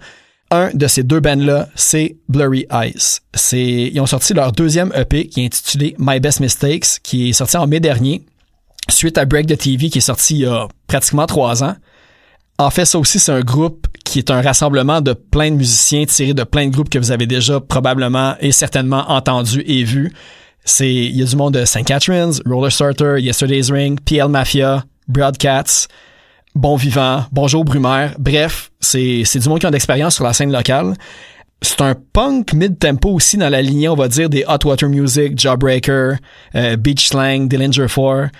[0.50, 3.20] Un de ces deux bands-là, c'est Blurry Eyes.
[3.34, 7.32] C'est, ils ont sorti leur deuxième EP qui est intitulé My Best Mistakes, qui est
[7.32, 8.24] sorti en mai dernier,
[8.88, 11.74] suite à Break the TV qui est sorti il y a pratiquement trois ans.
[12.58, 16.06] En fait, ça aussi, c'est un groupe qui est un rassemblement de plein de musiciens
[16.06, 20.12] tirés de plein de groupes que vous avez déjà probablement et certainement entendus et vus.
[20.64, 21.84] C'est, il y a du monde de St.
[21.84, 25.86] Catherine's, Roller Starter, Yesterday's Ring, PL Mafia, Broadcats,
[26.56, 28.14] Bon Vivant, Bonjour Brumaire.
[28.18, 30.94] Bref, c'est, du monde qui a de l'expérience sur la scène locale.
[31.60, 35.38] C'est un punk mid-tempo aussi dans la lignée, on va dire, des Hot Water Music,
[35.38, 36.16] Jawbreaker,
[36.54, 38.30] euh, Beach Slang, Dillinger 4.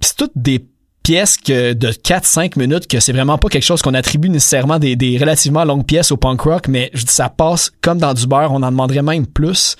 [0.00, 0.66] C'est toutes des
[1.02, 4.94] pièces que de 4-5 minutes que c'est vraiment pas quelque chose qu'on attribue nécessairement des,
[4.94, 8.26] des relativement longues pièces au punk rock, mais je dis ça passe comme dans du
[8.26, 9.76] beurre, on en demanderait même plus.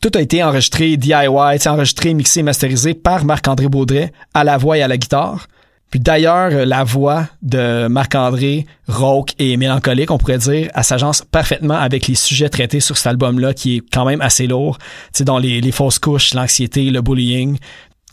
[0.00, 1.26] Tout a été enregistré DIY,
[1.66, 5.48] enregistré, mixé, masterisé par Marc-André Baudret à la voix et à la guitare.
[5.90, 11.22] Puis d'ailleurs, euh, la voix de Marc-André, rauque et mélancolique, on pourrait dire, elle s'agence
[11.22, 14.78] parfaitement avec les sujets traités sur cet album-là, qui est quand même assez lourd,
[15.14, 17.58] tu dans les, fausses couches, l'anxiété, le bullying.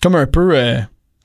[0.01, 0.57] Comme un peu...
[0.57, 0.79] euh,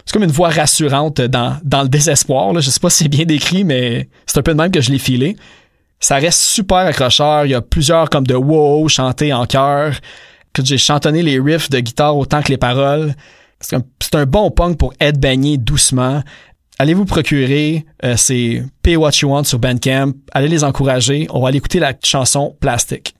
[0.04, 2.52] c'est comme une voix rassurante dans, dans le désespoir.
[2.52, 2.60] Là.
[2.60, 4.90] Je sais pas si c'est bien décrit, mais c'est un peu de même que je
[4.90, 5.36] l'ai filé.
[6.00, 7.46] Ça reste super accrocheur.
[7.46, 9.94] Il y a plusieurs comme de wow chantés en chœur.
[10.52, 13.14] Que j'ai chantonné les riffs de guitare autant que les paroles.
[13.62, 16.22] C'est un, bon punk pour être baigné doucement.
[16.78, 20.12] Allez vous procurer, euh, c'est Pay What You Want sur Bandcamp.
[20.32, 21.26] Allez les encourager.
[21.30, 23.14] On va aller écouter la chanson Plastic.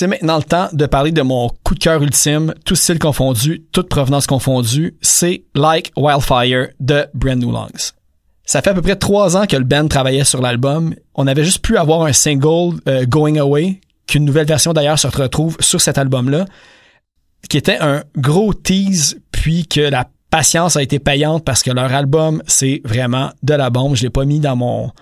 [0.00, 3.66] C'est maintenant le temps de parler de mon coup de cœur ultime, tout style confondu,
[3.70, 4.96] toute provenance confondue.
[5.02, 7.92] C'est Like Wildfire de Brand New Lungs.
[8.46, 10.94] Ça fait à peu près trois ans que le band travaillait sur l'album.
[11.14, 15.06] On avait juste pu avoir un single euh, Going Away, qu'une nouvelle version d'ailleurs se
[15.06, 16.46] retrouve sur cet album-là,
[17.50, 21.92] qui était un gros tease, puis que la patience a été payante parce que leur
[21.92, 23.96] album, c'est vraiment de la bombe.
[23.96, 24.92] Je l'ai pas mis dans mon...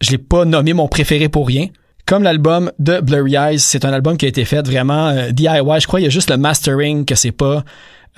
[0.00, 1.66] Je l'ai pas nommé mon préféré pour rien.
[2.08, 5.60] Comme l'album de Blurry Eyes, c'est un album qui a été fait vraiment euh, DIY.
[5.78, 7.62] Je crois qu'il y a juste le mastering que c'est pas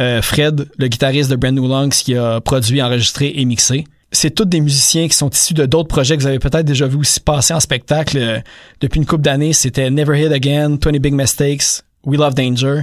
[0.00, 4.30] euh, Fred, le guitariste de Brand New Lungs, qui a produit, enregistré et mixé c'est
[4.30, 6.96] tous des musiciens qui sont issus de d'autres projets que vous avez peut-être déjà vu
[6.96, 8.40] aussi passer en spectacle euh,
[8.80, 9.52] depuis une couple d'années.
[9.52, 12.82] C'était Never Hit Again, 20 Big Mistakes, We Love Danger.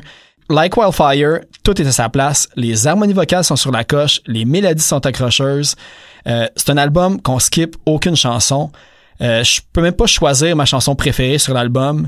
[0.49, 2.47] Like Wildfire, tout est à sa place.
[2.55, 5.75] Les harmonies vocales sont sur la coche, les mélodies sont accrocheuses.
[6.25, 8.71] C'est un album qu'on skip aucune chanson.
[9.21, 12.07] Euh, je peux même pas choisir ma chanson préférée sur l'album.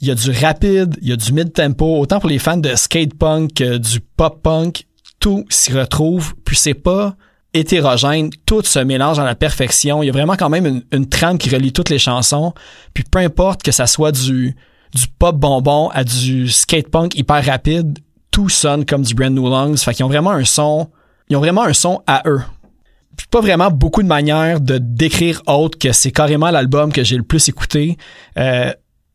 [0.00, 2.74] Il y a du rapide, il y a du mid-tempo, autant pour les fans de
[2.74, 4.86] skate punk que du pop punk,
[5.20, 6.34] tout s'y retrouve.
[6.44, 7.14] Puis c'est pas
[7.54, 10.02] hétérogène, tout se mélange à la perfection.
[10.02, 12.52] Il y a vraiment quand même une, trame qui relie toutes les chansons.
[12.94, 14.56] Puis peu importe que ça soit du,
[14.94, 17.98] du pop bonbon à du skate punk hyper rapide,
[18.30, 19.76] tout sonne comme du Brand New Lungs.
[19.76, 20.88] Fait qu'ils ont vraiment un son,
[21.28, 22.40] ils ont vraiment un son à eux.
[23.30, 27.22] Pas vraiment beaucoup de manières de décrire autre que c'est carrément l'album que j'ai le
[27.22, 27.96] plus écouté.
[28.38, 28.72] Euh,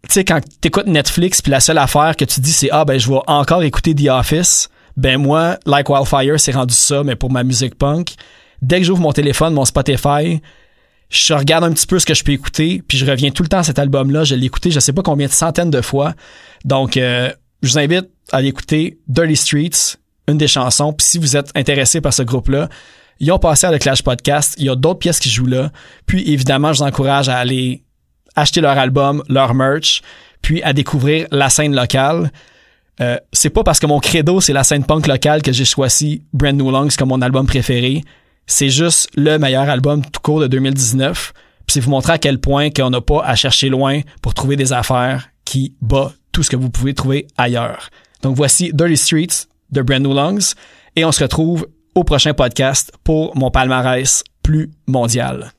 [0.08, 3.00] tu sais, quand t'écoutes Netflix, puis la seule affaire que tu dis, c'est «Ah, ben,
[3.00, 7.32] je vais encore écouter The Office», ben moi, Like Wildfire, c'est rendu ça, mais pour
[7.32, 8.16] ma musique punk.
[8.62, 10.42] Dès que j'ouvre mon téléphone, mon Spotify,
[11.10, 13.50] je regarde un petit peu ce que je peux écouter, puis je reviens tout le
[13.50, 14.24] temps à cet album-là.
[14.24, 16.14] Je l'ai écouté, je sais pas combien de centaines de fois.
[16.66, 17.32] Donc, euh,
[17.62, 20.94] je vous invite à aller écouter Dirty Streets, une des chansons.
[20.94, 22.68] Puis si vous êtes intéressé par ce groupe-là,
[23.20, 24.56] ils ont passé à le Clash Podcast.
[24.58, 25.72] Il y a d'autres pièces qui jouent là.
[26.06, 27.84] Puis évidemment, je vous encourage à aller
[28.36, 30.02] acheter leur album, leur merch,
[30.42, 32.32] puis à découvrir la scène locale.
[33.02, 36.24] Euh, c'est pas parce que mon credo c'est la scène punk locale que j'ai choisi
[36.34, 38.04] Brand New Lungs comme mon album préféré.
[38.48, 41.34] C'est juste le meilleur album tout court de 2019.
[41.68, 44.56] Puis c'est vous montrer à quel point qu'on n'a pas à chercher loin pour trouver
[44.56, 47.90] des affaires qui bat tout ce que vous pouvez trouver ailleurs.
[48.24, 50.54] Donc voici Dirty Streets de Brand New Lungs
[50.96, 51.68] et on se retrouve
[51.98, 55.52] au prochain podcast pour mon palmarès plus mondial.